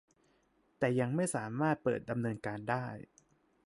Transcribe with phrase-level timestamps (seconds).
[0.79, 2.85] แต่ยังไม่สามารถเปิดดำเนินการได้